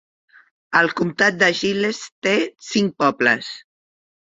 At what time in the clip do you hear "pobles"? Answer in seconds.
3.05-3.55